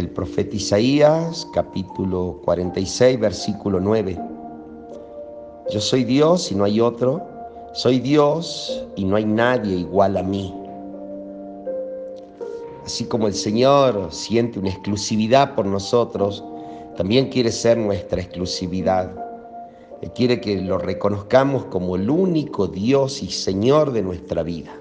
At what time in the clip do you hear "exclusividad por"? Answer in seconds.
14.70-15.66